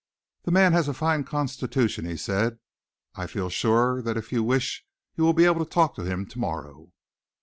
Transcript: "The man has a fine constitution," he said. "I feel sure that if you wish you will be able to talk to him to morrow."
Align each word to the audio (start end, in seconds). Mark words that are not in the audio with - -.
"The 0.45 0.51
man 0.51 0.73
has 0.73 0.87
a 0.87 0.95
fine 0.95 1.23
constitution," 1.25 2.05
he 2.05 2.17
said. 2.17 2.57
"I 3.13 3.27
feel 3.27 3.51
sure 3.51 4.01
that 4.01 4.17
if 4.17 4.31
you 4.31 4.41
wish 4.43 4.83
you 5.15 5.23
will 5.23 5.31
be 5.33 5.45
able 5.45 5.63
to 5.63 5.71
talk 5.71 5.93
to 5.93 6.03
him 6.05 6.25
to 6.25 6.39
morrow." 6.39 6.91